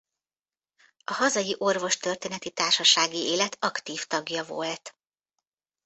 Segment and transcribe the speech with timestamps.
[1.03, 4.95] A hazai orvostörténeti társasági élet aktív tagja volt.